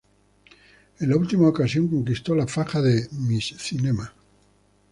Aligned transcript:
En 0.97 1.09
la 1.11 1.15
última 1.15 1.47
ocasión 1.47 1.87
conquistó 1.87 2.33
la 2.33 2.47
faja 2.47 2.81
de 2.81 3.07
""Miss 3.11 3.53
Cinema"". 3.59 4.11